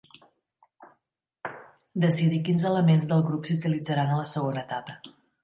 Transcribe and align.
Decidir 2.05 2.41
quins 2.47 2.67
elements 2.71 3.07
del 3.13 3.23
grup 3.29 3.47
s'utilitzaran 3.51 4.11
és 4.17 4.21
la 4.23 4.27
segona 4.35 4.65
etapa. 4.69 4.99